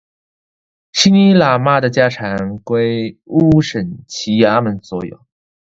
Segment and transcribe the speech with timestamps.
[0.93, 5.27] 席尼喇嘛的家产归乌审旗衙门所有。